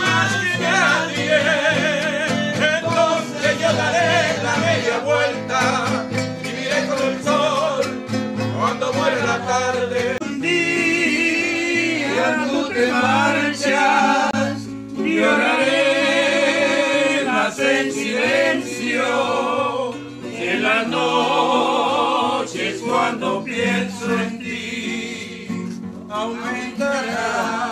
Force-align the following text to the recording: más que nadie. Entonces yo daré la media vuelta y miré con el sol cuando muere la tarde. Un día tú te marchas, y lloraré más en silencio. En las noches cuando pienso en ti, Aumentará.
más 0.00 0.36
que 0.36 0.58
nadie. 0.58 1.36
Entonces 2.76 3.52
yo 3.60 3.72
daré 3.72 4.42
la 4.42 4.56
media 4.56 4.98
vuelta 5.04 5.60
y 6.42 6.44
miré 6.52 6.86
con 6.86 6.98
el 7.08 7.16
sol 7.22 7.82
cuando 8.58 8.92
muere 8.92 9.22
la 9.24 9.38
tarde. 9.46 10.18
Un 10.20 10.40
día 10.40 12.26
tú 12.46 12.68
te 12.68 12.92
marchas, 12.92 14.58
y 14.96 15.14
lloraré 15.16 17.24
más 17.26 17.58
en 17.58 17.92
silencio. 17.92 19.04
En 20.40 20.62
las 20.62 20.86
noches 20.86 22.80
cuando 22.86 23.42
pienso 23.44 24.12
en 24.12 24.38
ti, 24.38 25.48
Aumentará. 26.10 27.67